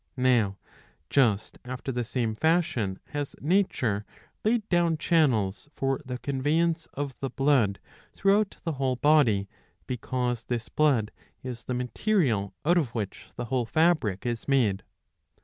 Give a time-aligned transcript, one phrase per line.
[0.17, 0.57] Now
[1.11, 4.03] just after the same fashion has nature
[4.43, 7.79] laid down channels for the conveyance of the blood
[8.11, 9.47] throughout the whole body,
[9.85, 11.11] because this blood
[11.43, 14.81] is the material out of which the whole fabric is made.